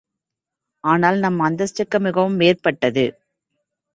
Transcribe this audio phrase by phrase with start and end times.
[0.83, 3.05] ஆனால் நம் அந்தஸ்துக்கு மிகவும் மேற்பட்டது.